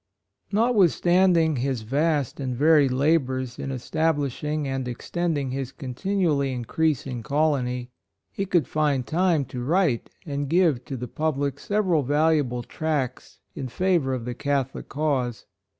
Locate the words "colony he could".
7.21-8.67